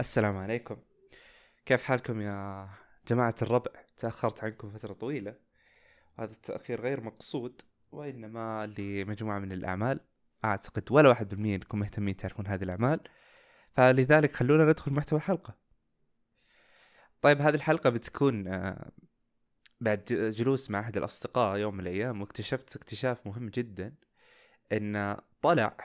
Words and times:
السلام 0.00 0.36
عليكم. 0.36 0.76
كيف 1.66 1.82
حالكم 1.82 2.20
يا 2.20 2.68
جماعة 3.08 3.34
الربع؟ 3.42 3.70
تأخرت 3.96 4.44
عنكم 4.44 4.70
فترة 4.70 4.92
طويلة. 4.92 5.34
هذا 6.18 6.32
التأخير 6.32 6.80
غير 6.80 7.00
مقصود 7.00 7.62
وإنما 7.92 8.74
لمجموعة 8.78 9.38
من 9.38 9.52
الأعمال. 9.52 10.00
أعتقد 10.44 10.82
ولا 10.90 11.08
واحد 11.08 11.28
بالمية 11.28 11.54
أنكم 11.54 11.78
مهتمين 11.78 12.16
تعرفون 12.16 12.46
هذه 12.46 12.62
الأعمال. 12.62 13.00
فلذلك 13.76 14.32
خلونا 14.32 14.64
ندخل 14.64 14.92
محتوى 14.92 15.18
الحلقة. 15.18 15.54
طيب 17.22 17.40
هذه 17.40 17.54
الحلقة 17.54 17.90
بتكون 17.90 18.48
آه، 18.48 18.90
بعد 19.80 20.04
جلوس 20.36 20.70
مع 20.70 20.80
أحد 20.80 20.96
الأصدقاء 20.96 21.56
يوم 21.56 21.74
من 21.74 21.80
الأيام 21.80 22.20
واكتشفت 22.20 22.76
اكتشاف 22.76 23.26
مهم 23.26 23.48
جدا 23.48 23.94
أن 24.72 25.16
طلع 25.42 25.76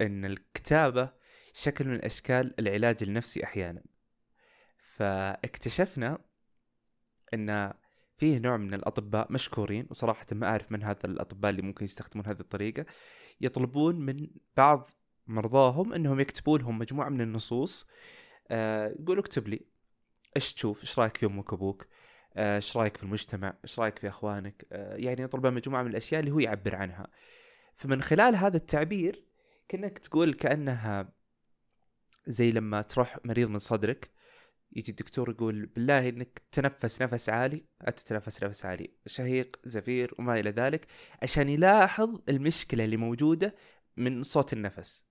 أن 0.00 0.24
الكتابة 0.24 1.19
شكل 1.52 1.88
من 1.88 2.04
أشكال 2.04 2.60
العلاج 2.60 2.96
النفسي 3.02 3.44
أحيانا. 3.44 3.82
فاكتشفنا 4.78 6.18
أن 7.34 7.72
فيه 8.16 8.38
نوع 8.38 8.56
من 8.56 8.74
الأطباء 8.74 9.32
مشكورين 9.32 9.86
وصراحة 9.90 10.26
ما 10.32 10.46
أعرف 10.46 10.72
من 10.72 10.82
هذا 10.82 10.98
الأطباء 11.04 11.50
اللي 11.50 11.62
ممكن 11.62 11.84
يستخدمون 11.84 12.26
هذه 12.26 12.40
الطريقة 12.40 12.86
يطلبون 13.40 13.96
من 13.96 14.26
بعض 14.56 14.86
مرضاهم 15.26 15.92
أنهم 15.92 16.20
يكتبوا 16.20 16.58
لهم 16.58 16.78
مجموعة 16.78 17.08
من 17.08 17.20
النصوص 17.20 17.86
آه 18.50 18.94
يقولوا 19.00 19.22
اكتب 19.22 19.48
لي 19.48 19.60
إيش 20.36 20.54
تشوف؟ 20.54 20.80
إيش 20.80 20.98
رأيك 20.98 21.16
في 21.16 21.26
أمك 21.26 21.52
وأبوك؟ 21.52 21.86
آه، 22.34 22.56
إيش 22.56 22.76
رأيك 22.76 22.96
في 22.96 23.02
المجتمع؟ 23.02 23.54
إيش 23.64 23.78
رأيك 23.78 23.98
في 23.98 24.08
أخوانك؟ 24.08 24.66
آه 24.72 24.96
يعني 24.96 25.22
يطلب 25.22 25.46
مجموعة 25.46 25.82
من 25.82 25.90
الأشياء 25.90 26.20
اللي 26.20 26.30
هو 26.30 26.38
يعبر 26.38 26.74
عنها. 26.74 27.06
فمن 27.74 28.02
خلال 28.02 28.36
هذا 28.36 28.56
التعبير 28.56 29.24
كأنك 29.68 29.98
تقول 29.98 30.34
كأنها 30.34 31.12
زي 32.26 32.52
لما 32.52 32.82
تروح 32.82 33.18
مريض 33.24 33.48
من 33.50 33.58
صدرك 33.58 34.10
يجي 34.72 34.90
الدكتور 34.90 35.30
يقول 35.30 35.66
بالله 35.66 36.08
إنك 36.08 36.42
تنفس 36.52 37.02
نفس 37.02 37.28
عالي. 37.28 37.64
أنت 37.88 37.98
تتنفس 37.98 38.44
نفس 38.44 38.66
عالي 38.66 38.90
شهيق 39.06 39.56
زفير 39.64 40.14
وما 40.18 40.40
إلى 40.40 40.50
ذلك 40.50 40.86
عشان 41.22 41.48
يلاحظ 41.48 42.20
المشكلة 42.28 42.84
اللي 42.84 42.96
موجودة 42.96 43.54
من 43.96 44.22
صوت 44.22 44.52
النفس. 44.52 45.10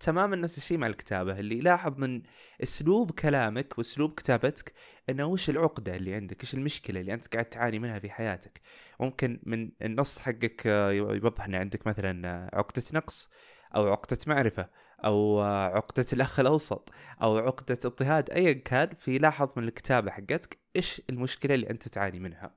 تماما 0.00 0.36
نفس 0.36 0.58
الشيء 0.58 0.78
مع 0.78 0.86
الكتابة 0.86 1.40
اللي 1.40 1.58
يلاحظ 1.58 1.98
من 1.98 2.22
أسلوب 2.62 3.10
كلامك 3.10 3.78
وأسلوب 3.78 4.14
كتابتك 4.14 4.72
إنه 5.08 5.26
وش 5.26 5.50
العقدة 5.50 5.96
اللي 5.96 6.14
عندك 6.14 6.42
إيش 6.42 6.54
المشكلة 6.54 7.00
اللي 7.00 7.14
أنت 7.14 7.28
قاعد 7.32 7.44
تعاني 7.44 7.78
منها 7.78 7.98
في 7.98 8.10
حياتك. 8.10 8.60
ممكن 9.00 9.40
من 9.46 9.70
النص 9.82 10.18
حقك 10.18 10.66
آه، 10.66 10.92
يوضح 10.92 11.44
ان 11.44 11.54
عندك 11.54 11.86
مثلا 11.86 12.28
آه، 12.28 12.50
عقدة 12.56 12.82
نقص. 12.92 13.28
أو 13.76 13.88
عقدة 13.88 14.18
معرفة 14.26 14.68
أو 15.04 15.40
عقدة 15.74 16.06
الأخ 16.12 16.40
الأوسط 16.40 16.92
أو 17.22 17.38
عقدة 17.38 17.78
اضطهاد 17.84 18.30
ايا 18.30 18.52
كان 18.52 18.94
فيلاحظ 18.94 19.48
من 19.56 19.64
الكتابة 19.64 20.10
حقتك 20.10 20.58
إيش 20.76 21.02
المشكلة 21.10 21.54
اللي 21.54 21.70
أنت 21.70 21.88
تعاني 21.88 22.20
منها. 22.20 22.54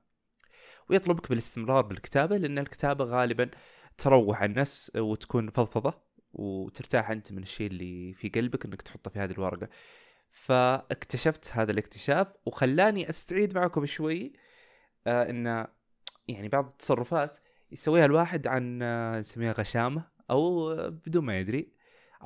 ويطلبك 0.90 1.28
بالاستمرار 1.28 1.82
بالكتابة 1.82 2.36
لأن 2.36 2.58
الكتابة 2.58 3.04
غالبا 3.04 3.50
تروح 3.98 4.42
الناس 4.42 4.92
وتكون 4.96 5.50
فضفضة 5.50 5.94
وترتاح 6.32 7.10
أنت 7.10 7.32
من 7.32 7.42
الشيء 7.42 7.66
اللي 7.66 8.14
في 8.14 8.28
قلبك 8.28 8.64
إنك 8.64 8.82
تحطه 8.82 9.10
في 9.10 9.18
هذه 9.18 9.32
الورقة. 9.32 9.68
فاكتشفت 10.30 11.52
هذا 11.52 11.72
الاكتشاف 11.72 12.36
وخلاني 12.46 13.10
أستعيد 13.10 13.58
معكم 13.58 13.86
شوي 13.86 14.32
آه 15.06 15.30
إن 15.30 15.66
يعني 16.28 16.48
بعض 16.48 16.66
التصرفات 16.66 17.38
يسويها 17.72 18.04
الواحد 18.06 18.46
عن 18.46 18.82
آه 18.82 19.18
نسميها 19.18 19.52
غشامة. 19.52 20.13
أو 20.30 20.74
بدون 20.90 21.24
ما 21.24 21.38
يدري 21.38 21.72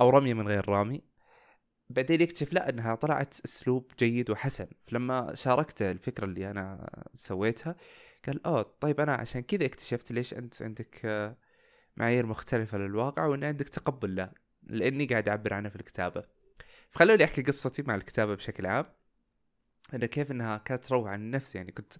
أو 0.00 0.10
رمية 0.10 0.34
من 0.34 0.48
غير 0.48 0.68
رامي. 0.68 1.02
بعدين 1.90 2.20
يكتشف 2.20 2.52
لا 2.52 2.68
إنها 2.68 2.94
طلعت 2.94 3.34
أسلوب 3.44 3.92
جيد 3.98 4.30
وحسن. 4.30 4.66
فلما 4.82 5.34
شاركته 5.34 5.90
الفكرة 5.90 6.24
اللي 6.24 6.50
أنا 6.50 6.90
سويتها 7.14 7.76
قال 8.26 8.46
أوه 8.46 8.62
طيب 8.80 9.00
أنا 9.00 9.12
عشان 9.14 9.42
كذا 9.42 9.66
اكتشفت 9.66 10.12
ليش 10.12 10.34
أنت 10.34 10.62
عندك 10.62 11.00
آه، 11.04 11.36
معايير 11.96 12.26
مختلفة 12.26 12.78
للواقع 12.78 13.26
وإن 13.26 13.44
عندك 13.44 13.68
تقبل 13.68 14.16
له 14.16 14.30
لأني 14.62 15.06
قاعد 15.06 15.28
أعبر 15.28 15.54
عنه 15.54 15.68
في 15.68 15.76
الكتابة. 15.76 16.24
فخلوني 16.90 17.24
أحكي 17.24 17.42
قصتي 17.42 17.82
مع 17.82 17.94
الكتابة 17.94 18.34
بشكل 18.34 18.66
عام. 18.66 18.86
انه 19.94 20.06
كيف 20.06 20.30
إنها 20.30 20.58
كانت 20.58 20.84
تروح 20.84 21.08
عن 21.10 21.20
النفس 21.20 21.54
يعني 21.54 21.72
كنت 21.72 21.92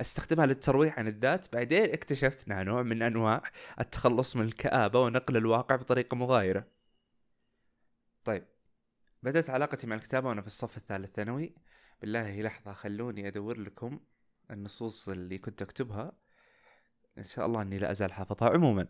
أستخدمها 0.00 0.46
للترويح 0.46 0.98
عن 0.98 1.08
الذات 1.08 1.52
بعدين 1.52 1.92
اكتشفت 1.92 2.46
إنها 2.48 2.62
نوع 2.62 2.82
من 2.82 3.02
أنواع 3.02 3.42
التخلص 3.80 4.36
من 4.36 4.44
الكآبة 4.44 5.00
ونقل 5.00 5.36
الواقع 5.36 5.76
بطريقة 5.76 6.16
مغايرة. 6.16 6.66
طيب 8.24 8.44
بدأت 9.22 9.50
علاقتي 9.50 9.86
مع 9.86 9.96
الكتابة 9.96 10.28
وأنا 10.28 10.40
في 10.40 10.46
الصف 10.46 10.76
الثالث 10.76 11.14
ثانوي. 11.14 11.54
بالله 12.00 12.42
لحظة 12.42 12.72
خلوني 12.72 13.28
أدور 13.28 13.58
لكم 13.58 14.00
النصوص 14.50 15.08
اللي 15.08 15.38
كنت 15.38 15.62
أكتبها. 15.62 16.12
إن 17.18 17.24
شاء 17.24 17.46
الله 17.46 17.62
أني 17.62 17.78
لا 17.78 17.90
أزال 17.90 18.12
حافظها. 18.12 18.50
عموما 18.50 18.86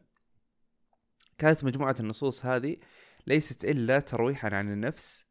كانت 1.39 1.65
مجموعة 1.65 1.97
النصوص 2.01 2.47
هذه 2.47 2.77
ليست 3.27 3.65
إلا 3.65 4.01
ترويحا 4.01 4.55
عن 4.55 4.73
النفس 4.73 5.27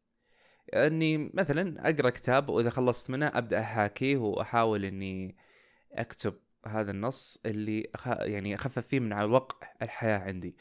إني 0.74 1.30
مثلا 1.34 1.90
أقرأ 1.90 2.10
كتاب 2.10 2.48
وإذا 2.48 2.70
خلصت 2.70 3.10
منه 3.10 3.26
أبدأ 3.26 3.60
أحاكيه 3.60 4.16
وأحاول 4.16 4.84
إني 4.84 5.36
أكتب 5.92 6.34
هذا 6.66 6.90
النص 6.90 7.38
اللي 7.46 7.90
أخ... 7.94 8.08
يعني 8.08 8.54
أخفف 8.54 8.86
فيه 8.86 9.00
من 9.00 9.12
وقع 9.12 9.68
الحياة 9.82 10.18
عندي. 10.18 10.56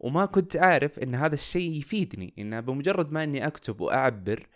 وما 0.00 0.26
كنت 0.26 0.56
عارف 0.56 0.98
إن 0.98 1.14
هذا 1.14 1.34
الشيء 1.34 1.70
يفيدني 1.78 2.34
إن 2.38 2.60
بمجرد 2.60 3.12
ما 3.12 3.24
إني 3.24 3.46
أكتب 3.46 3.80
وأعبر 3.80 4.48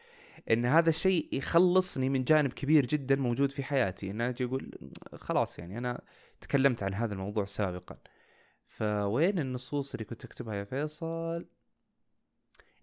إن 0.51 0.67
هذا 0.67 0.89
الشيء 0.89 1.29
يخلصني 1.33 2.09
من 2.09 2.25
جانب 2.25 2.53
كبير 2.53 2.87
جدا 2.87 3.17
موجود 3.17 3.51
في 3.53 3.63
حياتي. 3.63 4.11
إن 4.11 4.21
أجي 4.21 4.45
أقول 4.45 4.79
خلاص 5.15 5.59
يعني 5.59 5.79
أنا 5.79 6.01
تكلمت 6.41 6.83
عن 6.83 6.95
هذا 6.95 7.15
الموضوع 7.15 7.45
سابقا. 7.45 7.99
فوين 8.69 9.39
النصوص 9.39 9.95
اللي 9.95 10.05
كنت 10.05 10.25
أكتبها 10.25 10.55
يا 10.55 10.65
فيصل؟ 10.65 11.47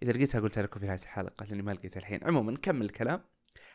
إذا 0.03 0.11
لقيتها 0.11 0.41
قلتها 0.41 0.63
لكم 0.63 0.79
في 0.79 0.85
نهاية 0.85 0.99
الحلقة 0.99 1.45
لأني 1.45 1.61
ما 1.61 1.71
لقيتها 1.71 1.99
الحين. 1.99 2.23
عموما 2.23 2.51
نكمل 2.51 2.85
الكلام. 2.85 3.23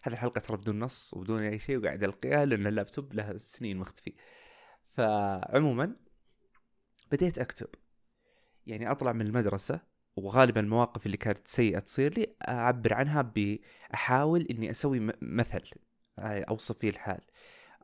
هذه 0.03 0.15
الحلقة 0.15 0.39
ترى 0.39 0.57
بدون 0.57 0.79
نص 0.79 1.15
وبدون 1.15 1.43
أي 1.43 1.59
شيء 1.59 1.79
وقاعد 1.79 2.05
القيها 2.05 2.45
لأن 2.45 2.67
اللابتوب 2.67 3.15
له 3.15 3.37
سنين 3.37 3.77
مختفي 3.77 4.15
فعموما 4.93 5.97
بديت 7.13 7.39
أكتب. 7.39 7.69
يعني 8.67 8.91
أطلع 8.91 9.13
من 9.13 9.27
المدرسة 9.27 9.81
وغالبا 10.17 10.61
المواقف 10.61 11.07
اللي 11.07 11.17
كانت 11.17 11.49
سيئة 11.49 11.79
تصير 11.79 12.19
لي 12.19 12.37
أعبر 12.49 12.95
عنها 12.95 13.23
بأحاول 13.23 14.47
إني 14.51 14.71
أسوي 14.71 15.13
مثل 15.23 15.71
أوصف 16.19 16.79
فيه 16.79 16.91
الحال. 16.91 17.21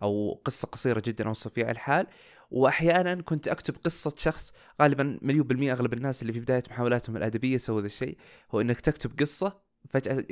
أو 0.03 0.43
قصة 0.45 0.69
قصيرة 0.69 1.03
جدا 1.07 1.29
أوصف 1.29 1.53
فيها 1.53 1.71
الحال. 1.71 2.07
وأحيانا 2.55 3.23
كنت 3.23 3.49
أكتب 3.49 3.77
قصة 3.85 4.15
شخص 4.17 4.53
غالبا 4.83 5.19
مليون 5.23 5.47
بالمية 5.47 5.73
أغلب 5.73 5.93
الناس 5.93 6.23
اللي 6.23 6.33
في 6.33 6.41
بداية 6.41 6.63
محاولاتهم 6.71 7.17
الأدبية 7.17 7.57
سووا 7.57 7.81
ذا 7.81 7.87
الشيء 7.87 8.19
هو 8.55 8.61
إنك 8.61 8.81
تكتب 8.81 9.21
قصة 9.21 9.61
فجأة 9.91 10.25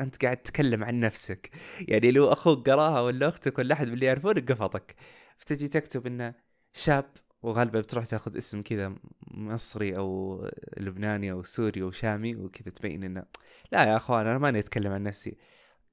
أنت 0.00 0.24
قاعد 0.24 0.36
تتكلم 0.36 0.84
عن 0.84 1.00
نفسك. 1.00 1.50
يعني 1.80 2.10
لو 2.10 2.32
أخوك 2.32 2.70
قراها 2.70 3.00
ولا 3.00 3.28
أختك 3.28 3.58
ولا 3.58 3.74
أحد 3.74 3.86
من 3.86 3.94
اللي 3.94 4.06
يعرفونك 4.06 4.52
قفطك. 4.52 4.94
فتجي 5.38 5.68
تكتب 5.68 6.06
إنه 6.06 6.34
شاب 6.72 7.10
وغالبا 7.42 7.80
بتروح 7.80 8.06
تأخذ 8.06 8.36
اسم 8.36 8.62
كذا 8.62 8.94
مصري 9.30 9.96
أو 9.96 10.40
لبناني 10.76 11.32
أو 11.32 11.42
سوري 11.42 11.82
أو 11.82 11.90
شامي 11.90 12.36
وكذا 12.36 12.70
تبين 12.70 13.04
إنه 13.04 13.24
لا 13.72 13.84
يا 13.84 13.96
أخوان 13.96 14.26
أنا 14.26 14.38
ماني 14.38 14.58
أتكلم 14.58 14.92
عن 14.92 15.02
نفسي. 15.02 15.36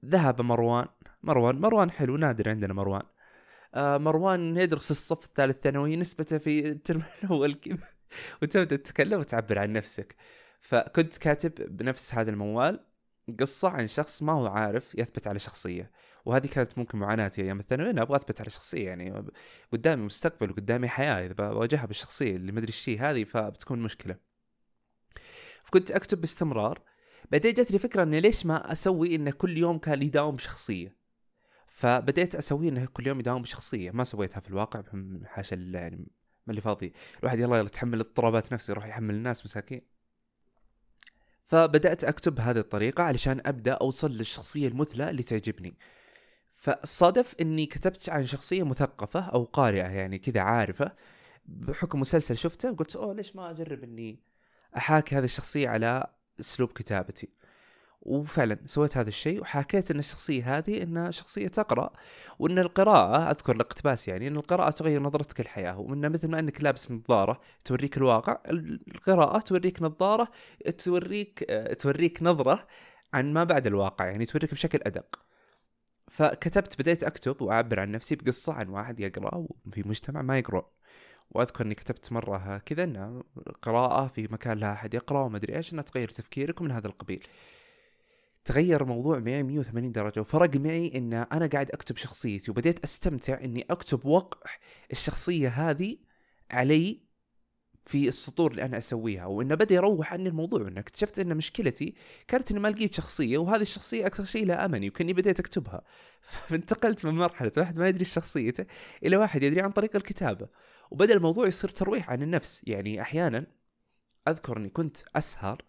ذهب 0.06 0.42
مروان 0.42 0.88
مروان 1.24 1.56
مروان 1.56 1.92
حلو 1.92 2.18
نادر 2.18 2.50
عندنا 2.50 2.74
مروان. 2.74 3.02
آه 3.02 3.21
مروان 3.76 4.58
يدرس 4.58 4.92
الصف 4.92 5.26
الثالث 5.26 5.64
ثانوي 5.64 5.96
نسبته 5.96 6.38
في 6.38 6.68
الترم 6.68 7.04
الأول 7.24 7.54
كذا. 7.54 7.78
وتبدأ 8.42 8.76
تتكلم 8.76 9.20
وتعبر 9.20 9.60
عن 9.60 9.74
نفسك. 9.74 10.16
فكنت 10.62 11.18
كاتب 11.18 11.78
بنفس 11.78 12.16
هذا 12.16 12.32
الموال 12.32 12.80
قصة 13.40 13.70
عن 13.70 13.88
شخص 13.88 14.24
ما 14.24 14.34
هو 14.34 14.48
عارف 14.48 14.96
يثبت 14.96 15.28
على 15.28 15.40
شخصية. 15.40 15.92
وهذه 16.26 16.48
كانت 16.48 16.78
ممكن 16.78 16.98
معاناتي 16.98 17.42
أيام 17.42 17.60
الثانوي 17.60 17.90
أنا 17.90 18.02
أبغى 18.02 18.18
أثبت 18.18 18.42
على 18.42 18.50
شخصية 18.50 18.88
يعني. 18.88 19.26
قدامي 19.72 20.06
مستقبل 20.06 20.52
وقدامي 20.52 20.88
حياة 20.88 21.26
إذا 21.26 21.34
بواجهها 21.34 21.86
بالشخصية 21.86 22.36
اللي 22.36 22.52
أدري 22.52 22.68
إيش 22.68 22.90
هذه 22.90 23.24
فبتكون 23.24 23.80
مشكلة. 23.80 24.16
فكنت 25.66 25.92
أكتب 25.92 26.22
باستمرار. 26.22 26.82
بعدين 27.32 27.54
جت 27.54 27.72
لي 27.72 27.80
فكرة 27.80 28.04
إني 28.04 28.22
ليش 28.22 28.46
ما 28.46 28.72
أسوي 28.72 29.16
إنه 29.16 29.32
كل 29.32 29.58
يوم 29.58 29.78
كان 29.78 30.02
يداوم 30.02 30.36
بشخصيه 30.36 31.01
فبديت 31.82 32.36
أسوي 32.36 32.70
إنه 32.70 32.86
كل 32.86 33.08
يوم 33.08 33.20
يداوم 33.20 33.42
بشخصية. 33.42 33.92
ما 33.92 34.04
سويتها 34.04 34.40
في 34.40 34.50
الواقع 34.50 34.84
حاشا 35.26 35.56
يعني 35.56 35.98
ما 36.48 36.50
اللي 36.50 36.62
فاضي. 36.62 36.94
الواحد 37.20 37.40
يلا 37.40 37.58
يلا 37.58 37.70
تحمل 37.70 38.00
اضطرابات 38.00 38.54
نفسه 38.54 38.72
يروح 38.72 38.86
يحمل 38.86 39.16
الناس 39.16 39.46
مساكين. 39.46 39.82
فبدأت 41.46 42.04
أكتب 42.04 42.36
بهذه 42.36 42.58
الطريقة 42.58 43.04
علشان 43.04 43.42
أبدأ 43.46 43.72
أوصل 43.74 44.12
للشخصية 44.12 44.68
المثلى 44.68 45.10
اللي 45.10 45.24
تعجبني. 45.24 45.78
فصادف 46.52 47.36
إني 47.42 47.66
كتبت 47.66 48.10
عن 48.10 48.26
شخصية 48.26 48.64
مثقفة 48.64 49.20
أو 49.20 49.44
قارئة 49.44 49.88
يعني 49.88 50.20
كذا 50.20 50.42
عارفة. 50.42 50.92
بحكم 51.46 52.00
مسلسل 52.00 52.38
شفته 52.38 52.72
قلت 52.72 52.96
أوه 52.96 53.14
ليش 53.14 53.36
ما 53.36 53.52
أجرب 53.52 53.84
إني 53.84 54.20
أحاكي 54.78 55.16
هذه 55.16 55.24
الشخصية 55.24 55.70
على 55.70 56.08
أسلوب 56.40 56.72
كتابتي؟ 56.72 57.30
وفعلا 58.02 58.58
سويت 58.66 58.98
هذا 58.98 59.10
الشيء 59.10 59.42
وحكيت 59.42 59.92
إن 59.92 60.00
الشخصية 60.00 60.58
هذه 60.58 60.84
انها 60.84 61.12
شخصية 61.12 61.48
تقرأ 61.48 61.90
وإن 62.40 62.60
القراءة 62.60 63.32
أذكر 63.32 63.56
الاقتباس 63.56 64.08
يعني 64.08 64.28
إن 64.28 64.36
القراءة 64.36 64.70
تغير 64.70 65.02
نظرتك 65.02 65.40
للحياة. 65.40 65.80
وإن 65.80 66.12
مثل 66.12 66.28
ما 66.28 66.40
إنك 66.40 66.64
لابس 66.64 66.92
نظارة 66.92 67.42
توريك 67.66 67.98
الواقع 67.98 68.38
القراءة 68.88 69.40
توريك 69.40 69.82
نظارة 69.82 70.28
توريك 70.78 71.44
توريك 71.80 72.24
نظرة 72.24 72.68
عن 73.14 73.34
ما 73.34 73.44
بعد 73.44 73.68
الواقع 73.68 74.06
يعني 74.06 74.26
توريك 74.26 74.52
بشكل 74.52 74.80
أدق. 74.86 75.20
فكتبت 76.12 76.80
بديت 76.80 77.04
أكتب 77.04 77.42
وأعبر 77.42 77.80
عن 77.80 77.92
نفسي 77.92 78.16
بقصة 78.16 78.54
عن 78.54 78.70
واحد 78.70 79.00
يقرأ 79.00 79.48
في 79.72 79.84
مجتمع 79.86 80.22
ما 80.22 80.38
يقرون 80.38 80.64
وأذكر 81.32 81.66
إني 81.66 81.76
كتبت 81.76 82.12
مرة 82.12 82.58
كذا 82.58 82.84
ان 82.84 83.24
قراءة 83.62 84.08
في 84.08 84.28
مكان 84.32 84.58
لا 84.58 84.74
أحد 84.74 84.94
يقرأ 84.94 85.20
وما 85.20 85.38
أدري 85.38 85.56
إيش 85.56 85.74
انها 85.74 85.84
تغير 85.84 86.10
تفكيرك 86.10 86.62
ومن 86.62 86.72
هذا 86.72 86.88
القبيل. 86.88 87.28
تغير 88.46 88.82
الموضوع 88.82 89.20
معي 89.20 89.44
180 89.44 89.92
درجة 89.92 90.20
وفرق 90.20 90.56
معي 90.56 90.92
إن 90.96 91.14
أنا 91.14 91.48
قاعد 91.48 91.72
أكتب 91.72 91.98
شخصيتي 91.98 92.52
وبديت 92.52 92.84
أستمتع 92.84 93.40
إني 93.44 93.66
أكتب 93.70 94.06
وقع 94.06 94.52
الشخصية 94.92 95.50
هذه 95.50 95.98
علي 96.52 97.12
في 97.86 98.08
السطور 98.08 98.52
اللي 98.52 98.66
أنا 98.66 98.78
أسويها 98.78 99.26
وإنه 99.26 99.56
بدأ 99.56 99.76
يروح 99.76 100.14
عني 100.14 100.30
الموضوع 100.30 100.62
وإنه 100.62 100.80
اكتشفت 100.80 101.20
إن 101.20 101.38
مشكلتي 101.38 101.96
كانت 102.28 102.52
إني 102.52 102.60
ما 102.60 102.68
لقيت 102.68 102.94
شخصية 102.94 103.38
وهذه 103.38 103.62
الشخصية 103.62 104.06
أكثر 104.06 104.24
شيء 104.24 104.46
لا 104.46 104.66
أمني 104.66 104.90
وكأني 104.90 105.14
بديت 105.14 105.40
أكتبها. 105.40 105.82
فانتقلت 106.48 107.06
من 107.06 107.14
مرحلة 107.14 107.52
واحد 107.58 107.80
ما 107.80 107.88
يدري 107.88 108.06
شخصيته 108.06 108.66
إلى 109.06 109.18
واحد 109.18 109.44
يدري 109.44 109.62
عن 109.62 109.72
طريق 109.72 109.96
الكتابة 109.96 110.48
وبدأ 110.92 111.14
الموضوع 111.14 111.48
يصير 111.48 111.70
ترويح 111.70 112.10
عن 112.10 112.24
النفس. 112.24 112.62
يعني 112.68 113.02
أحيانا 113.02 113.46
أذكر 114.28 114.58
إني 114.58 114.70
كنت 114.70 114.98
أسهر 115.16 115.62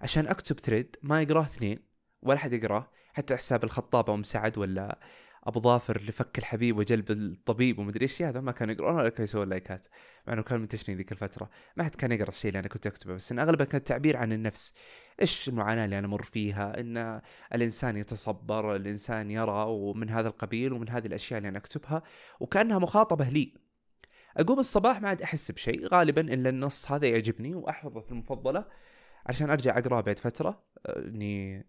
عشان 0.00 0.26
أكتب 0.26 0.60
ثريد 0.60 0.96
ما 1.02 1.22
يقراه 1.22 1.42
اثنين 1.42 1.93
ولا 2.24 2.38
حد 2.38 2.52
يقراه 2.52 2.90
حتى 3.12 3.36
حساب 3.36 3.64
الخطاب 3.64 4.10
أم 4.10 4.22
سعد 4.22 4.58
ولا 4.58 4.98
أبو 5.44 5.60
ظافر 5.60 5.96
اللي 5.96 6.12
فك 6.12 6.38
الحبيب 6.38 6.78
وجلب 6.78 7.10
الطبيب 7.10 7.78
ومدري 7.78 8.02
إيش 8.02 8.22
هذا 8.22 8.40
ما 8.40 8.52
كانوا 8.52 8.74
يقرون 8.74 8.94
ولا 8.94 9.08
كانوا 9.08 9.24
يسوون 9.24 9.48
لايكات 9.48 9.86
مع 10.26 10.32
إنه 10.32 10.42
كان 10.42 10.60
منتشرين 10.60 10.96
ذيك 10.98 11.12
الفترة. 11.12 11.50
ما 11.76 11.84
حد 11.84 11.94
كان 11.94 12.12
يقرأ 12.12 12.28
الشيء 12.28 12.48
اللي 12.48 12.58
أنا 12.58 12.68
كنت 12.68 12.86
أكتبه 12.86 13.14
بس 13.14 13.32
إن 13.32 13.38
اغلبها 13.38 13.66
كان 13.66 13.84
تعبير 13.84 14.16
عن 14.16 14.32
النفس. 14.32 14.74
إيش 15.20 15.48
المعاناة 15.48 15.84
اللي 15.84 15.98
أنا 15.98 16.06
أمر 16.06 16.22
فيها؟ 16.22 16.80
إن 16.80 17.20
الإنسان 17.54 17.96
يتصبر 17.96 18.76
الإنسان 18.76 19.30
يرى 19.30 19.64
ومن 19.68 20.10
هذا 20.10 20.28
القبيل 20.28 20.72
ومن 20.72 20.88
هذه 20.88 21.06
الأشياء 21.06 21.38
اللي 21.38 21.48
أنا 21.48 21.58
أكتبها 21.58 22.02
وكأنها 22.40 22.78
مخاطبة 22.78 23.28
لي. 23.28 23.54
أقوم 24.36 24.58
الصباح 24.58 25.00
ما 25.00 25.08
عاد 25.08 25.22
أحس 25.22 25.50
بشيء 25.50 25.86
غالبا 25.86 26.20
إلا 26.20 26.48
النص 26.48 26.92
هذا 26.92 27.06
يعجبني 27.06 27.54
وأحفظه 27.54 28.00
في 28.00 28.12
المفضلة 28.12 28.64
عشان 29.26 29.50
أرجع 29.50 29.78
أقرأه 29.78 30.00
بعد 30.00 30.18
فترة 30.18 30.62
إني 30.86 31.66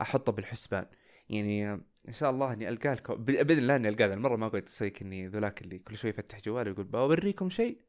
أحطه 0.00 0.32
بالحسبان. 0.32 0.86
يعني 1.28 1.72
إن 2.08 2.12
شاء 2.12 2.30
الله 2.30 2.52
إني 2.52 2.68
ألقاه 2.68 2.94
لكم 2.94 3.14
بإذن 3.14 3.58
الله 3.58 3.76
إني 3.76 3.88
ألقاه 3.88 4.14
المره 4.14 4.36
ما 4.36 4.48
قلت 4.48 4.66
أسوي 4.66 4.92
إني 5.02 5.26
ذولاك 5.26 5.62
اللي 5.62 5.78
كل 5.78 5.96
شوي 5.96 6.10
يفتح 6.10 6.40
جواله 6.40 6.70
ويقول 6.70 6.84
بوريكم 6.84 7.50
شيء؟ 7.50 7.80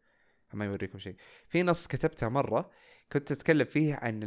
ما 0.53 0.65
يوريكم 0.65 0.99
شيء. 0.99 1.15
في 1.47 1.63
نص 1.63 1.87
كتبته 1.87 2.29
مرة 2.29 2.71
كنت 3.11 3.31
أتكلم 3.31 3.65
فيه 3.65 3.95
عن 3.95 4.19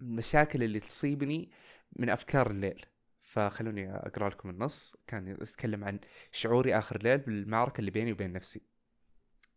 المشاكل 0.00 0.62
اللي 0.62 0.80
تصيبني 0.80 1.50
من 1.96 2.10
أفكار 2.10 2.50
الليل. 2.50 2.86
فخلوني 3.20 3.94
أقرأ 3.94 4.28
لكم 4.28 4.50
النص. 4.50 4.96
كان 5.06 5.28
يتكلم 5.28 5.84
عن 5.84 6.00
شعوري 6.30 6.78
آخر 6.78 6.96
الليل 6.96 7.18
بالمعركة 7.18 7.80
اللي 7.80 7.90
بيني 7.90 8.12
وبين 8.12 8.32
نفسي. 8.32 8.62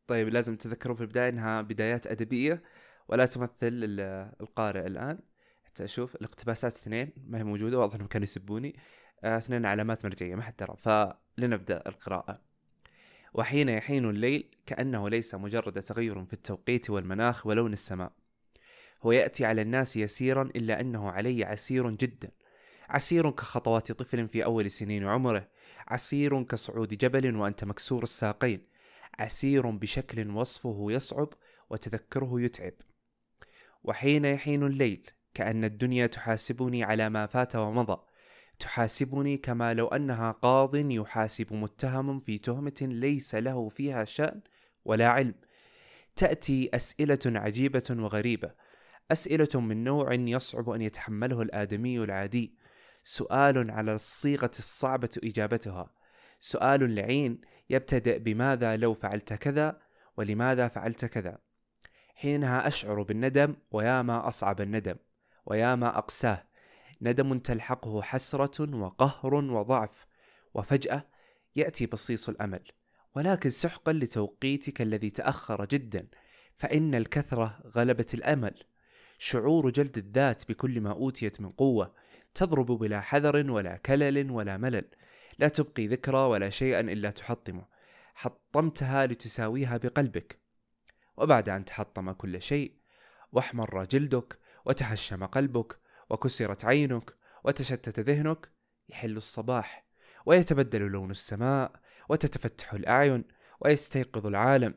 طيب 0.07 0.27
لازم 0.27 0.55
تذكروا 0.55 0.95
في 0.95 1.01
البداية 1.01 1.29
إنها 1.29 1.61
بدايات 1.61 2.07
أدبية 2.07 2.63
ولا 3.07 3.25
تمثل 3.25 3.69
القارئ 4.41 4.87
الآن. 4.87 5.19
حتى 5.75 5.83
أشوف 5.83 6.15
الاقتباسات 6.15 6.73
اثنين 6.73 7.11
ما 7.27 7.37
هي 7.37 7.43
موجودة 7.43 7.79
واضح 7.79 7.95
إنهم 7.95 8.07
كانوا 8.07 8.23
يسبوني. 8.23 8.75
آه، 9.23 9.37
اثنين 9.37 9.65
علامات 9.65 10.05
مرجعية 10.05 10.35
ما 10.35 10.41
حد 10.41 10.55
درى. 10.59 10.75
فلنبدأ 10.77 11.83
القراءة. 11.87 12.41
وحين 13.33 13.69
يحين 13.69 14.05
الليل 14.05 14.55
كأنه 14.65 15.09
ليس 15.09 15.35
مجرد 15.35 15.81
تغير 15.81 16.25
في 16.25 16.33
التوقيت 16.33 16.89
والمناخ 16.89 17.45
ولون 17.47 17.73
السماء. 17.73 18.11
هو 19.03 19.11
يأتي 19.11 19.45
على 19.45 19.61
الناس 19.61 19.97
يسيرا 19.97 20.43
إلا 20.43 20.81
أنه 20.81 21.11
علي 21.11 21.43
عسير 21.43 21.89
جدا. 21.89 22.31
عسير 22.89 23.31
كخطوات 23.31 23.91
طفل 23.91 24.27
في 24.27 24.43
أول 24.43 24.71
سنين 24.71 25.07
عمره. 25.07 25.47
عسير 25.87 26.43
كصعود 26.43 26.93
جبل 26.93 27.35
وأنت 27.35 27.63
مكسور 27.63 28.03
الساقين. 28.03 28.67
عسير 29.19 29.69
بشكل 29.69 30.29
وصفه 30.29 30.87
يصعب 30.89 31.29
وتذكره 31.69 32.41
يتعب. 32.41 32.73
وحين 33.83 34.25
يحين 34.25 34.63
الليل 34.63 35.11
كأن 35.35 35.63
الدنيا 35.63 36.07
تحاسبني 36.07 36.83
على 36.83 37.09
ما 37.09 37.25
فات 37.25 37.55
ومضى. 37.55 37.97
تحاسبني 38.59 39.37
كما 39.37 39.73
لو 39.73 39.87
أنها 39.87 40.31
قاض 40.31 40.75
يحاسب 40.75 41.53
متهم 41.53 42.19
في 42.19 42.37
تهمة 42.37 42.81
ليس 42.81 43.35
له 43.35 43.69
فيها 43.69 44.05
شأن 44.05 44.41
ولا 44.85 45.07
علم. 45.07 45.35
تأتي 46.15 46.69
أسئلة 46.73 47.19
عجيبة 47.25 47.83
وغريبة. 47.91 48.51
أسئلة 49.11 49.61
من 49.61 49.83
نوع 49.83 50.13
يصعب 50.13 50.69
أن 50.69 50.81
يتحمله 50.81 51.41
الآدمي 51.41 51.99
العادي. 51.99 52.55
سؤال 53.03 53.71
على 53.71 53.93
الصيغة 53.93 54.51
الصعبة 54.59 55.09
إجابتها. 55.23 55.89
سؤال 56.39 56.95
لعين 56.95 57.41
يبتدأ 57.69 58.17
بماذا 58.17 58.75
لو 58.77 58.93
فعلت 58.93 59.33
كذا 59.33 59.79
ولماذا 60.17 60.67
فعلت 60.67 61.05
كذا. 61.05 61.37
حينها 62.15 62.67
أشعر 62.67 63.01
بالندم 63.01 63.55
ويا 63.71 64.01
ما 64.01 64.27
أصعب 64.27 64.61
الندم. 64.61 64.95
ويا 65.45 65.75
ما 65.75 65.97
أقساه 65.97 66.47
ندم 67.01 67.39
تلحقه 67.39 68.01
حسرة 68.01 68.75
وقهر 68.75 69.35
وضعف 69.35 70.05
وفجأة 70.53 71.07
يأتي 71.55 71.85
بصيص 71.85 72.29
الأمل. 72.29 72.63
ولكن 73.15 73.49
سحقا 73.49 73.93
لتوقيتك 73.93 74.81
الذي 74.81 75.09
تأخر 75.09 75.65
جدا 75.65 76.07
فإن 76.55 76.95
الكثرة 76.95 77.59
غلبت 77.75 78.13
الأمل. 78.13 78.63
شعور 79.17 79.69
جلد 79.69 79.97
الذات 79.97 80.49
بكل 80.49 80.81
ما 80.81 80.91
أوتيت 80.91 81.41
من 81.41 81.49
قوة 81.49 81.93
تضرب 82.33 82.65
بلا 82.65 83.01
حذر 83.01 83.51
ولا 83.51 83.77
كلل 83.77 84.31
ولا 84.31 84.57
ملل. 84.57 84.89
لا 85.39 85.47
تبقي 85.47 85.87
ذكرى 85.87 86.17
ولا 86.17 86.49
شيئا 86.49 86.79
إلا 86.79 87.11
تحطمه. 87.11 87.65
حطمتها 88.15 89.05
لتساويها 89.07 89.77
بقلبك. 89.77 90.39
وبعد 91.17 91.49
أن 91.49 91.65
تحطم 91.65 92.11
كل 92.11 92.41
شيء 92.41 92.75
واحمر 93.31 93.85
جلدك 93.85 94.39
وتهشم 94.65 95.25
قلبك 95.25 95.79
وكسرت 96.09 96.65
عينك 96.65 97.15
وتشتت 97.43 97.99
ذهنك 97.99 98.49
يحل 98.89 99.17
الصباح 99.17 99.85
ويتبدل 100.25 100.81
لون 100.81 101.11
السماء 101.11 101.71
وتتفتح 102.09 102.73
الأعين 102.73 103.23
ويستيقظ 103.61 104.25
العالم. 104.27 104.73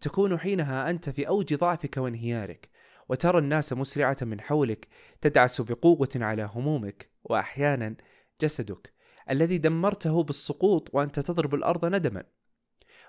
تكون 0.00 0.38
حينها 0.38 0.90
أنت 0.90 1.10
في 1.10 1.28
أوج 1.28 1.54
ضعفك 1.54 1.96
وانهيارك 1.96 2.70
وترى 3.08 3.38
الناس 3.38 3.72
مسرعة 3.72 4.16
من 4.22 4.40
حولك 4.40 4.88
تدعس 5.20 5.60
بقوة 5.60 6.08
على 6.16 6.50
همومك 6.54 7.10
وأحيانا 7.24 7.96
جسدك 8.40 8.92
الذي 9.30 9.58
دمرته 9.58 10.22
بالسقوط 10.22 10.94
وأنت 10.94 11.20
تضرب 11.20 11.54
الأرض 11.54 11.84
ندما. 11.84 12.24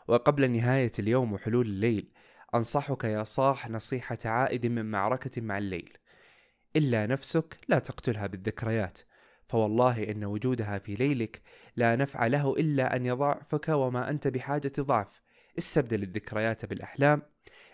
وقبل 0.07 0.51
نهاية 0.51 0.91
اليوم 0.99 1.33
وحلول 1.33 1.65
الليل 1.65 2.11
أنصحك 2.55 3.03
يا 3.03 3.23
صاح 3.23 3.69
نصيحة 3.69 4.17
عائد 4.25 4.65
من 4.65 4.91
معركة 4.91 5.41
مع 5.41 5.57
الليل. 5.57 5.97
إلا 6.75 7.05
نفسك 7.05 7.59
لا 7.67 7.79
تقتلها 7.79 8.27
بالذكريات 8.27 8.99
فوالله 9.47 10.11
إن 10.11 10.23
وجودها 10.23 10.79
في 10.79 10.95
ليلك 10.95 11.41
لا 11.75 11.95
نفع 11.95 12.27
له 12.27 12.53
إلا 12.53 12.95
أن 12.95 13.05
يضعفك 13.05 13.69
وما 13.69 14.09
أنت 14.09 14.27
بحاجة 14.27 14.71
ضعف. 14.79 15.21
استبدل 15.57 16.03
الذكريات 16.03 16.65
بالأحلام 16.65 17.21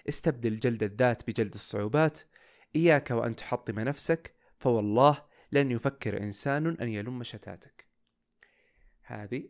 استبدل 0.10 0.60
جلد 0.60 0.84
الذات 0.84 1.27
بجلد 1.27 1.53
الصعوبات. 1.53 2.20
إياك 2.75 3.12
وأن 3.12 3.36
تحطم 3.36 3.79
نفسك 3.79 4.36
فوالله 4.58 5.24
لن 5.51 5.72
يفكر 5.72 6.24
إنسان 6.24 6.77
أن 6.82 6.88
يلم 6.88 7.24
شتاتك. 7.24 7.88
هذه 9.01 9.50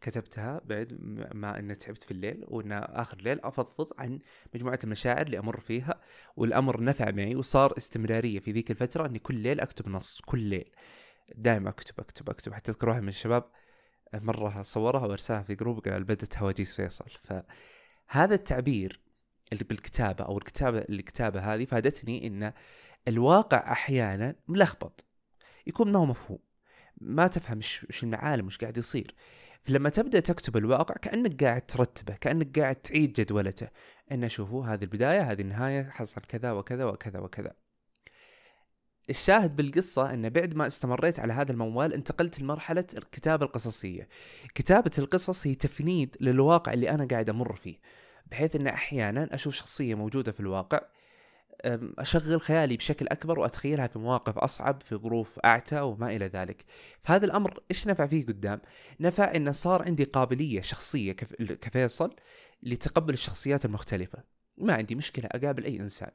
كتبتها 0.00 0.60
بعد 0.64 0.98
ما 1.34 1.58
اني 1.58 1.74
تعبت 1.74 2.02
في 2.02 2.10
الليل 2.10 2.44
وان 2.48 2.72
آخر 2.72 3.16
الليل 3.18 3.40
أفضفض 3.40 3.92
عن 3.98 4.18
مجموعة 4.54 4.78
المشاعر 4.84 5.26
اللي 5.26 5.38
أمر 5.38 5.60
فيها 5.60 6.00
والأمر 6.36 6.84
نفع 6.84 7.10
معي 7.10 7.34
وصار 7.36 7.76
استمرارية 7.76 8.38
في 8.38 8.52
ذيك 8.52 8.70
الفترة 8.70 9.06
إني 9.06 9.18
كل 9.18 9.34
ليل 9.34 9.60
أكتب 9.60 9.88
نص 9.88 10.20
كل 10.20 10.38
ليل. 10.38 10.70
دائما 11.34 11.70
أكتب 11.70 11.94
أكتب 12.00 12.30
أكتب 12.30 12.52
حتى 12.52 12.70
اذكر 12.70 12.88
واحد 12.88 13.02
من 13.02 13.08
الشباب 13.08 13.44
مرة 14.14 14.62
صورها 14.62 15.06
وارسلها 15.06 15.42
في 15.42 15.54
جروب 15.54 15.88
قال 15.88 16.04
بدت 16.04 16.38
هواجيس 16.38 16.76
فيصل. 16.76 17.10
فهذا 17.20 18.34
التعبير 18.34 19.00
اللي 19.52 19.64
بالكتابة 19.64 20.24
أو 20.24 20.38
الكتابة 20.38 20.78
الكتابه 20.78 21.40
هذه 21.54 21.64
فادتني 21.64 22.26
إن 22.26 22.52
الواقع 23.08 23.72
أحيانا 23.72 24.36
ملخبط. 24.48 25.06
يكون 25.66 25.92
ما 25.92 25.98
هو 25.98 26.06
مفهوم. 26.06 26.38
ما 27.00 27.26
تفهم 27.26 27.56
إيش 27.56 28.04
المعالم 28.04 28.46
وش 28.46 28.58
قاعد 28.58 28.76
يصير. 28.76 29.14
فلما 29.64 29.88
تبدأ 29.88 30.20
تكتب 30.20 30.56
الواقع 30.56 30.94
كأنك 30.94 31.44
قاعد 31.44 31.62
ترتبه 31.62 32.14
كأنك 32.14 32.58
قاعد 32.58 32.76
تعيد 32.76 33.12
جدولته. 33.12 33.68
ان 34.12 34.28
شوفوا 34.28 34.66
هذه 34.66 34.82
البداية 34.82 35.22
هذه 35.32 35.40
النهاية 35.40 35.90
حصل 35.90 36.20
كذا 36.20 36.52
وكذا 36.52 36.84
وكذا 36.84 37.20
وكذا. 37.20 37.52
الشاهد 39.10 39.56
بالقصة 39.56 40.14
أن 40.14 40.28
بعد 40.28 40.54
ما 40.54 40.66
استمريت 40.66 41.20
على 41.20 41.32
هذا 41.32 41.52
الموال 41.52 41.94
انتقلت 41.94 42.40
لمرحلة 42.40 42.86
الكتابة 42.96 43.46
القصصية. 43.46 44.08
كتابة 44.54 44.90
القصص 44.98 45.46
هي 45.46 45.54
تفنيد 45.54 46.16
للواقع 46.20 46.72
اللي 46.72 46.90
أنا 46.90 47.06
قاعد 47.10 47.30
أمر 47.30 47.56
فيه 47.56 47.78
بحيث 48.30 48.56
أن 48.56 48.66
أحيانا 48.66 49.34
أشوف 49.34 49.54
شخصية 49.54 49.94
موجودة 49.94 50.32
في 50.32 50.40
الواقع 50.40 50.80
أشغل 51.98 52.40
خيالي 52.40 52.76
بشكل 52.76 53.06
أكبر 53.08 53.38
وأتخيلها 53.38 53.86
في 53.86 53.98
مواقف 53.98 54.38
أصعب 54.38 54.82
في 54.82 54.96
ظروف 54.96 55.38
أعتى 55.44 55.80
وما 55.80 56.16
إلى 56.16 56.26
ذلك. 56.26 56.64
فهذا 57.02 57.26
الأمر 57.26 57.62
إيش 57.70 57.88
نفع 57.88 58.06
فيه 58.06 58.26
قدام؟ 58.26 58.60
نفع 59.00 59.34
انه 59.34 59.50
صار 59.50 59.82
عندي 59.82 60.04
قابلية 60.04 60.60
شخصية 60.60 61.12
كفيصل 61.12 62.16
لتقبل 62.62 63.14
الشخصيات 63.14 63.64
المختلفة. 63.64 64.22
ما 64.58 64.74
عندي 64.74 64.94
مشكلة 64.94 65.28
أقابل 65.32 65.64
أي 65.64 65.80
إنسان. 65.80 66.10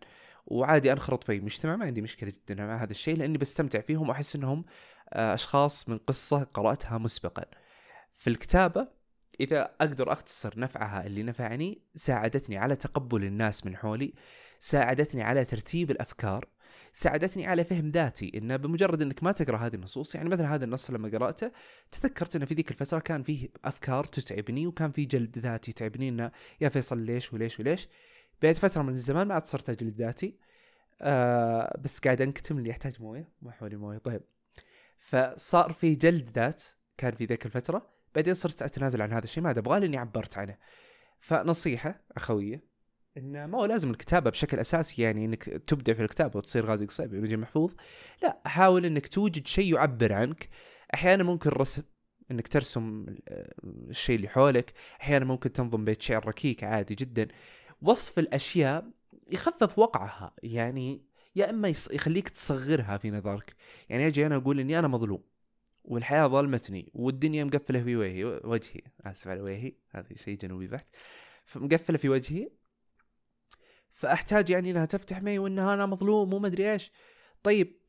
وعادي 0.45 0.91
أنخرط 0.91 1.23
في 1.23 1.39
مجتمع 1.39 1.75
ما 1.75 1.85
عندي 1.85 2.01
مشكلة 2.01 2.29
جدا 2.29 2.65
مع 2.65 2.83
هذا 2.83 2.91
الشيء 2.91 3.17
لأني 3.17 3.37
بستمتع 3.37 3.81
فيهم 3.81 4.09
وأحس 4.09 4.35
إنهم 4.35 4.65
آه، 5.13 5.33
أشخاص 5.33 5.89
من 5.89 5.97
قصة 5.97 6.43
قرأتها 6.43 6.97
مسبقا. 6.97 7.45
في 8.13 8.29
الكتابة 8.29 8.87
إذا 9.39 9.61
أقدر 9.81 10.11
أختصر 10.11 10.59
نفعها 10.59 11.05
اللي 11.05 11.23
نفعني 11.23 11.81
ساعدتني 11.95 12.57
على 12.57 12.75
تقبل 12.75 13.23
الناس 13.23 13.65
من 13.65 13.75
حولي. 13.77 14.13
ساعدتني 14.59 15.24
على 15.24 15.45
ترتيب 15.45 15.91
الأفكار 15.91 16.45
ساعدتني 16.93 17.47
على 17.47 17.63
فهم 17.63 17.89
ذاتي 17.89 18.31
انه 18.35 18.55
بمجرد 18.55 19.01
إنك 19.01 19.24
ما 19.24 19.31
تقرأ 19.31 19.57
هذه 19.57 19.75
النصوص 19.75 20.15
يعني 20.15 20.29
مثلا 20.29 20.55
هذا 20.55 20.65
النص 20.65 20.91
لما 20.91 21.09
قرأته 21.09 21.51
تذكرت 21.91 22.35
إنه 22.35 22.45
في 22.45 22.53
ذيك 22.53 22.71
الفترة 22.71 23.00
كان 23.00 23.24
فيه 23.24 23.50
أفكار 23.65 24.03
تتعبني 24.03 24.67
وكان 24.67 24.91
في 24.91 25.05
جلد 25.05 25.39
ذاتي 25.39 25.71
يتعبني 25.71 26.09
إنه 26.09 26.31
يا 26.62 26.69
فيصل 26.69 27.00
ليش 27.00 27.33
وليش 27.33 27.59
وليش؟ 27.59 27.88
بعد 28.41 28.55
فترة 28.55 28.81
من 28.81 28.93
الزمان 28.93 29.27
ما 29.27 29.33
عاد 29.33 29.45
صرت 29.45 29.69
أجلد 29.69 30.01
ذاتي 30.01 30.38
آه 31.01 31.77
بس 31.83 32.00
قاعد 32.00 32.21
أنكتم 32.21 32.57
اللي 32.57 32.69
يحتاج 32.69 33.01
موية؟ 33.01 33.29
ما 33.41 33.51
حولي 33.51 33.75
موية. 33.75 33.97
طيب. 33.97 34.21
فصار 35.00 35.74
في 35.74 35.95
جلد 35.95 36.29
ذات 36.35 36.63
كان 36.97 37.15
في 37.15 37.25
ذيك 37.25 37.45
الفترة 37.45 37.89
بعدين 38.15 38.33
صرت 38.33 38.62
أتنازل 38.62 39.01
عن 39.01 39.13
هذا 39.13 39.24
الشيء 39.24 39.43
ما 39.43 39.51
أبغاه 39.51 39.79
لأني 39.79 39.97
عبرت 39.97 40.38
عنه. 40.38 40.57
فنصيحة 41.19 42.05
أخوية 42.17 42.75
إنه 43.17 43.45
ما 43.45 43.57
هو 43.57 43.65
لازم 43.65 43.91
الكتابة 43.91 44.29
بشكل 44.29 44.60
أساسي 44.60 45.01
يعني 45.01 45.25
إنك 45.25 45.43
تبدع 45.43 45.93
في 45.93 46.01
الكتابة 46.01 46.38
وتصير 46.38 46.65
غازي 46.65 46.86
قصيبي 46.86 47.19
ونجم 47.19 47.39
محفوظ. 47.39 47.74
لا 48.24 48.41
حاول 48.45 48.86
إنك 48.86 49.07
توجد 49.07 49.48
شيء 49.48 49.74
يعبر 49.74 50.13
عنك. 50.13 50.50
أحيانا 50.93 51.24
ممكن 51.24 51.50
الرسم 51.50 51.84
إنك 52.31 52.48
ترسم 52.48 53.05
الشيء 53.89 54.15
اللي 54.15 54.27
حولك. 54.27 54.74
أحيانا 55.01 55.25
ممكن 55.25 55.53
تنظم 55.53 55.86
بيت 55.86 56.01
شعر 56.01 56.27
ركيك 56.27 56.63
عادي 56.63 56.95
جدا. 56.95 57.27
وصف 57.81 58.19
الأشياء 58.19 58.91
يخفف 59.31 59.79
وقعها. 59.79 60.34
يعني 60.43 61.01
يا 61.36 61.50
إما 61.50 61.67
يخليك 61.67 62.29
تصغرها 62.29 62.98
في 62.98 63.12
نظرك. 63.12 63.55
يعني 63.89 64.07
أجي 64.07 64.25
أنا 64.25 64.36
أقول 64.36 64.60
إني 64.60 64.79
أنا 64.79 64.88
مظلوم 64.88 65.24
والحياة 65.84 66.27
ظلمتني 66.27 66.91
والدنيا 66.93 67.43
مقفلة 67.43 67.84
في 67.84 67.95
وجهي 67.95 68.25
وجهي 68.25 68.81
آسف 69.05 69.27
على 69.27 69.41
وجهي 69.41 69.74
هذا 69.89 70.15
شيء 70.15 70.38
جنوبي 70.38 70.67
بحت. 70.67 70.89
فمقفلة 71.45 71.98
في 71.98 72.10
وجهي 72.10 72.50
فأحتاج 73.95 74.49
يعني 74.49 74.71
إنها 74.71 74.85
تفتح 74.85 75.21
معي 75.21 75.39
وانها 75.39 75.73
أنا 75.73 75.85
مظلوم 75.85 76.33
وما 76.33 76.47
أدري 76.47 76.71
إيش. 76.73 76.91
طيب 77.43 77.79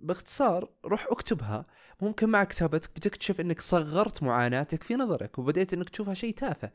باختصار 0.00 0.70
روح 0.84 1.06
اكتبها. 1.10 1.66
ممكن 2.00 2.28
مع 2.28 2.44
كتابتك 2.44 2.90
بتكتشف 2.96 3.40
إنك 3.40 3.60
صغرت 3.60 4.22
معاناتك 4.22 4.82
في 4.82 4.94
نظرك 4.94 5.38
وبديت 5.38 5.72
إنك 5.72 5.88
تشوفها 5.88 6.14
شيء 6.14 6.34
تافه 6.34 6.70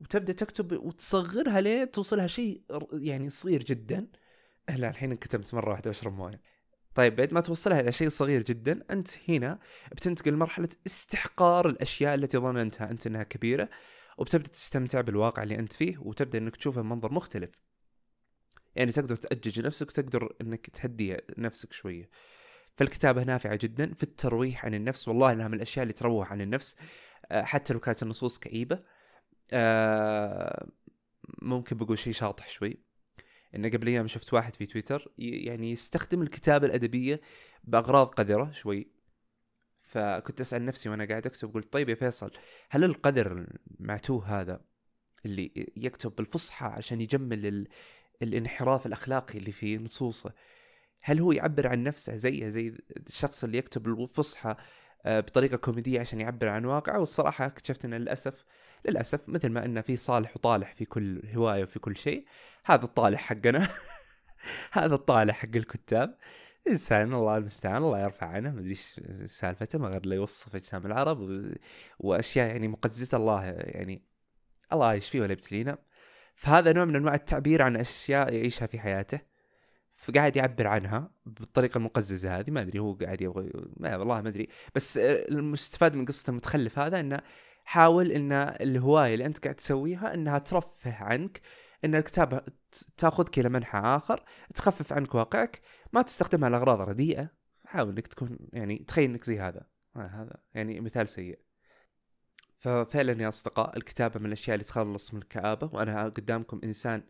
وتبدأ 0.00 0.32
تكتب 0.32 0.72
وتصغرها 0.72 1.60
لين 1.60 1.90
توصلها 1.90 2.26
شيء 2.26 2.62
يعني 2.92 3.28
صغير 3.28 3.62
جدا. 3.62 4.06
لا 4.68 4.90
الحين 4.90 5.10
انكتمت 5.10 5.54
مرة 5.54 5.70
واحدة 5.70 5.88
واشرب 5.88 6.12
مويه 6.12 6.40
طيب 6.94 7.16
بعد 7.16 7.34
ما 7.34 7.40
توصلها 7.40 7.80
إلى 7.80 7.92
شيء 7.92 8.08
صغير 8.08 8.42
جدا 8.42 8.84
أنت 8.90 9.08
هنا 9.28 9.58
بتنتقل 9.92 10.32
لمرحلة 10.32 10.68
استحقار 10.86 11.68
الأشياء 11.68 12.14
التي 12.14 12.38
ظننتها 12.38 12.90
أنت 12.90 13.06
إنها 13.06 13.22
كبيرة 13.22 13.68
وبتبدأ 14.18 14.48
تستمتع 14.48 15.00
بالواقع 15.00 15.42
اللي 15.42 15.58
أنت 15.58 15.72
فيه 15.72 15.98
وتبدأ 15.98 16.38
إنك 16.38 16.56
تشوفه 16.56 16.82
بمنظر 16.82 17.12
مختلف. 17.12 17.50
يعني 18.76 18.92
تقدر 18.92 19.16
تأجج 19.16 19.60
نفسك 19.60 19.88
وتقدر 19.88 20.34
إنك 20.40 20.70
تهدي 20.70 21.16
نفسك 21.38 21.72
شوية. 21.72 22.10
فالكتابة 22.76 23.22
نافعة 23.22 23.58
جدا 23.62 23.94
في 23.94 24.02
الترويح 24.02 24.64
عن 24.64 24.74
النفس. 24.74 25.08
والله 25.08 25.32
إنها 25.32 25.48
من 25.48 25.54
الأشياء 25.54 25.82
اللي 25.82 25.92
تروح 25.92 26.32
عن 26.32 26.40
النفس. 26.40 26.76
آه، 27.30 27.42
حتى 27.42 27.72
لو 27.74 27.80
كانت 27.80 28.02
النصوص 28.02 28.38
كئيبة. 28.38 28.82
آه، 29.50 30.68
ممكن 31.42 31.76
بقول 31.76 31.98
شيء 31.98 32.12
شاطح 32.12 32.48
شوي. 32.48 32.82
انه 33.54 33.68
قبل 33.68 33.86
أيام 33.86 34.06
شفت 34.06 34.34
واحد 34.34 34.56
في 34.56 34.66
تويتر 34.66 35.12
يعني 35.18 35.70
يستخدم 35.70 36.22
الكتابة 36.22 36.66
الأدبية 36.66 37.20
بأغراض 37.64 38.06
قذرة 38.06 38.50
شوي. 38.52 39.00
فكنت 39.82 40.40
أسأل 40.40 40.64
نفسي 40.64 40.88
وأنا 40.88 41.04
قاعد 41.04 41.26
أكتب 41.26 41.54
قلت 41.54 41.72
طيب 41.72 41.88
يا 41.88 41.94
فيصل 41.94 42.30
هل 42.70 42.84
القذر 42.84 43.46
المعتوه 43.80 44.40
هذا 44.40 44.60
اللي 45.26 45.72
يكتب 45.76 46.14
بالفصحى 46.14 46.66
عشان 46.66 47.00
يجمل 47.00 47.68
الانحراف 48.22 48.86
الأخلاقي 48.86 49.38
اللي 49.38 49.52
في 49.52 49.78
نصوصه. 49.78 50.32
هل 51.02 51.20
هو 51.20 51.32
يعبر 51.32 51.66
عن 51.66 51.82
نفسه 51.82 52.16
زيه 52.16 52.48
زي 52.48 52.74
الشخص 53.08 53.44
اللي 53.44 53.58
يكتب 53.58 53.86
الفصحى 53.88 54.56
آه، 55.06 55.20
بطريقة 55.20 55.56
كوميدية 55.56 56.00
عشان 56.00 56.20
يعبر 56.20 56.48
عن 56.48 56.64
واقعه؟ 56.64 56.98
والصراحة 57.00 57.46
اكتشفت 57.46 57.84
أن 57.84 57.94
للأسف 57.94 58.44
للأسف 58.84 59.20
مثل 59.28 59.48
ما 59.48 59.64
أن 59.64 59.80
في 59.80 59.96
صالح 59.96 60.36
وطالح 60.36 60.74
في 60.74 60.84
كل 60.84 61.22
هواية 61.34 61.62
وفي 61.62 61.78
كل 61.78 61.96
شيء 61.96 62.26
هذا 62.64 62.84
الطالح 62.84 63.20
حقنا. 63.20 63.68
هذا 64.72 64.94
الطالح 64.94 65.36
حق 65.36 65.56
الكتاب. 65.56 66.18
إنسان 66.68 67.14
الله 67.14 67.36
المستعان 67.36 67.76
الله 67.76 68.00
يرفع 68.00 68.26
عنه. 68.26 68.50
ما 68.50 68.60
أدري 68.60 68.70
إيش 68.70 69.00
سالفته 69.26 69.78
ما 69.78 69.88
غير 69.88 70.06
لا 70.06 70.14
يوصف 70.14 70.56
أجسام 70.56 70.86
العرب 70.86 71.20
و... 71.20 71.54
وأشياء 71.98 72.46
يعني 72.46 72.68
مقززة. 72.68 73.16
الله 73.18 73.44
يعني 73.44 74.02
الله 74.72 74.94
يشفيه 74.94 75.20
ولا 75.20 75.32
يبتلينا. 75.32 75.78
فهذا 76.40 76.72
نوع 76.72 76.84
من 76.84 76.96
أنواع 76.96 77.14
التعبير 77.14 77.62
عن 77.62 77.76
أشياء 77.76 78.34
يعيشها 78.34 78.66
في 78.66 78.80
حياته. 78.80 79.20
فقاعد 79.94 80.36
يعبر 80.36 80.66
عنها 80.66 81.10
بالطريقة 81.26 81.78
المقززة 81.78 82.38
هذه 82.38 82.50
ما 82.50 82.60
أدري 82.60 82.78
هو 82.78 82.94
قاعد 82.94 83.20
يبغى 83.20 83.50
ما 83.76 83.96
والله 83.96 84.20
ما 84.20 84.28
أدري. 84.28 84.48
بس 84.74 84.98
المستفاد 84.98 85.94
من 85.96 86.04
قصة 86.04 86.30
المتخلف 86.30 86.78
هذا 86.78 87.00
إنه 87.00 87.20
حاول 87.64 88.12
إن 88.12 88.32
الهواية 88.32 89.14
اللي 89.14 89.26
أنت 89.26 89.38
قاعد 89.44 89.54
تسويها 89.54 90.14
إنها 90.14 90.38
ترفه 90.38 91.04
عنك 91.04 91.40
إن 91.84 91.94
الكتابة 91.94 92.42
تاخذك 92.96 93.38
إلى 93.38 93.48
منحى 93.48 93.78
آخر 93.78 94.24
تخفف 94.54 94.92
عنك 94.92 95.14
واقعك 95.14 95.60
ما 95.92 96.02
تستخدمها 96.02 96.50
لأغراض 96.50 96.80
رديئة. 96.80 97.30
حاول 97.64 97.88
إنك 97.88 98.06
تكون 98.06 98.38
يعني 98.52 98.84
تخيل 98.88 99.10
إنك 99.10 99.24
زي 99.24 99.40
هذا. 99.40 99.66
هذا 99.96 100.36
يعني 100.54 100.80
مثال 100.80 101.08
سيء. 101.08 101.38
ففعلا 102.60 103.22
يا 103.22 103.28
أصدقاء 103.28 103.76
الكتابة 103.76 104.20
من 104.20 104.26
الأشياء 104.26 104.54
اللي 104.54 104.64
تخلص 104.64 105.14
من 105.14 105.22
الكآبة 105.22 105.70
وأنا 105.72 106.04
قدامكم 106.04 106.60
إنسان 106.64 107.02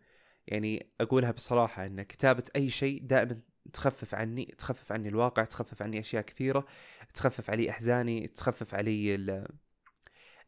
يعني 0.46 0.90
أقولها 1.00 1.30
بصراحة 1.30 1.86
إن 1.86 2.02
كتابة 2.02 2.44
أي 2.56 2.68
شيء 2.68 3.02
دائما 3.02 3.40
تخفف 3.72 4.14
عني 4.14 4.54
تخفف 4.58 4.92
عني 4.92 5.08
الواقع 5.08 5.44
تخفف 5.44 5.82
عني 5.82 6.00
أشياء 6.00 6.22
كثيرة 6.22 6.66
تخفف 7.14 7.50
علي 7.50 7.70
أحزاني 7.70 8.28
تخفف 8.28 8.74
علي 8.74 9.14
ال... 9.14 9.46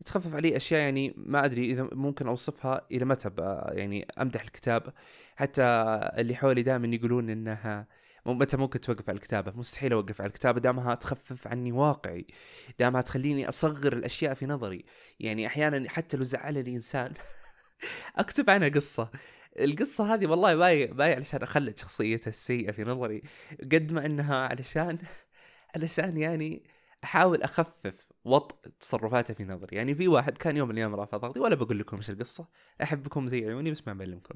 تخفف 0.05 0.35
علي 0.35 0.57
أشياء 0.57 0.81
يعني 0.81 1.15
ما 1.17 1.45
أدري 1.45 1.73
إذا 1.73 1.89
ممكن 1.93 2.27
أوصفها 2.29 2.87
إلى 2.93 3.05
متى 3.05 3.31
يعني 3.69 4.07
أمدح 4.21 4.43
الكتابة. 4.43 4.93
حتى 5.37 5.63
اللي 6.19 6.35
حولي 6.37 6.63
دائما 6.63 6.87
يقولون 6.97 7.31
إنها 7.31 7.87
متى 8.27 8.57
ممكن 8.57 8.81
توقف 8.81 9.09
على 9.09 9.17
الكتابة؟ 9.17 9.53
مستحيل 9.57 9.93
أوقف 9.93 10.21
على 10.21 10.29
الكتابة 10.29 10.61
دامها 10.61 10.95
تخفف 10.95 11.49
عني 11.49 11.73
واقعي 11.73 12.27
دامها 12.79 13.01
تخليني 13.01 13.49
أصغر 13.49 13.93
الأشياء 13.93 14.35
في 14.35 14.47
نظري. 14.47 14.85
يعني 15.21 15.47
أحيانا 15.47 15.91
حتى 15.91 16.17
لو 16.17 16.23
زعلني 16.23 16.75
إنسان 16.75 17.13
أكتب 18.17 18.51
عنها 18.51 18.69
قصة. 18.69 19.11
القصة 19.61 20.15
هذه 20.15 20.27
والله 20.27 20.55
باي 20.55 20.87
باي 20.87 21.15
علشان 21.15 21.43
أخلد 21.43 21.79
شخصيته 21.79 22.29
السيئة 22.29 22.71
في 22.71 22.85
نظري 22.85 23.23
قد 23.73 23.93
ما 23.93 24.07
إنها 24.07 24.37
علشان 24.37 24.99
علشان 25.77 26.17
يعني 26.17 26.63
أحاول 27.05 27.43
أخفف 27.43 28.13
وطء 28.25 28.57
تصرفاته 28.81 29.35
في 29.35 29.45
نظري. 29.45 29.77
يعني 29.77 29.95
في 29.95 30.09
واحد 30.09 30.39
كان 30.39 30.57
يوم 30.57 30.69
من 30.69 30.75
الأيام 30.75 30.95
رافع 30.95 31.17
ضغطي 31.19 31.41
ولا 31.41 31.55
بقول 31.55 31.79
لكم 31.79 31.97
إيش 31.97 32.11
القصة. 32.11 32.49
أحبكم 32.83 33.29
زي 33.29 33.45
عيوني 33.47 33.71
بس 33.71 33.89
ما 33.89 33.95
بعلمكم. 33.95 34.35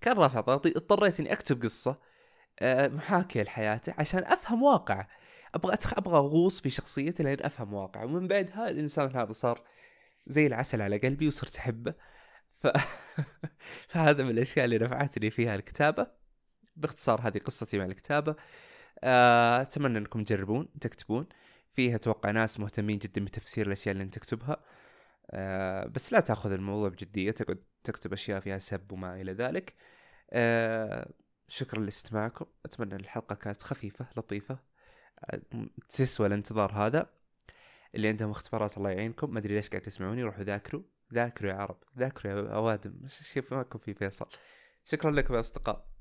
كان 0.00 0.16
رافع 0.16 0.40
ضغطي 0.40 0.68
اضطريت 0.76 1.20
إني 1.20 1.32
أكتب 1.32 1.62
قصة 1.62 1.90
آه، 1.90 2.11
محاكيه 2.62 3.42
لحياته 3.42 3.94
عشان 3.98 4.24
أفهم 4.24 4.62
واقعه. 4.62 5.08
أبغى 5.54 5.74
أتخ... 5.74 5.98
أبغى 5.98 6.16
أغوص 6.16 6.60
في 6.60 6.70
شخصيته 6.70 7.24
لين 7.24 7.42
أفهم 7.42 7.74
واقعه. 7.74 8.04
ومن 8.04 8.28
بعدها 8.28 8.70
الإنسان 8.70 9.16
هذا 9.16 9.32
صار 9.32 9.62
زي 10.26 10.46
العسل 10.46 10.82
على 10.82 10.98
قلبي 10.98 11.26
وصرت 11.26 11.56
أحبه. 11.56 11.94
ف... 12.60 12.66
فهذا 13.88 14.24
من 14.24 14.30
الأشياء 14.30 14.64
اللي 14.64 14.78
نفعتني 14.78 15.30
فيها 15.30 15.54
الكتابه 15.54 16.06
باختصار 16.76 17.20
هذه 17.28 17.38
قصتي 17.38 17.78
مع 17.78 17.84
الكتابة. 17.84 18.36
آه، 19.04 19.62
أتمنى 19.62 19.98
أنكم 19.98 20.24
تجربون 20.24 20.68
تكتبون. 20.80 21.26
فيها 21.72 21.96
أتوقع 21.96 22.30
ناس 22.30 22.60
مهتمين 22.60 22.98
جدا 22.98 23.24
بتفسير 23.24 23.66
الأشياء 23.66 23.92
اللي 23.92 24.04
أنت 24.04 24.14
تكتبها. 24.14 24.56
أه 25.30 25.86
بس 25.86 26.12
لا 26.12 26.20
تأخذ 26.20 26.52
الموضوع 26.52 26.88
بجدية 26.88 27.30
تقعد 27.30 27.64
تكتب 27.84 28.12
أشياء 28.12 28.40
فيها 28.40 28.58
سب 28.58 28.92
وما 28.92 29.20
إلى 29.20 29.32
ذلك. 29.32 29.74
أه 30.30 31.08
شكرا 31.52 31.80
لاستماعكم. 31.80 32.46
أتمنى 32.64 32.96
الحلقة 32.96 33.34
كانت 33.34 33.62
خفيفة 33.62 34.06
لطيفة. 34.16 34.58
تسوى 35.88 36.26
الانتظار 36.26 36.72
هذا. 36.72 37.10
اللي 37.94 38.08
عندهم 38.08 38.30
اختبارات 38.30 38.76
الله 38.78 38.90
يعينكم. 38.90 39.30
ما 39.30 39.38
أدري 39.38 39.54
ليش 39.54 39.68
قاعد 39.68 39.82
تسمعوني 39.82 40.22
روحوا 40.22 40.42
ذاكروا. 40.44 40.82
ذاكروا 41.14 41.50
يا 41.50 41.56
عرب. 41.56 41.76
ذاكروا 41.98 42.32
يا 42.32 42.54
اوادم 42.54 42.94
شوف 43.34 43.54
ماكم 43.54 43.78
في 43.78 43.94
فيصل. 43.94 44.26
شكرا 44.84 45.10
لكم 45.10 45.34
يا 45.34 45.40
أصدقاء. 45.40 45.91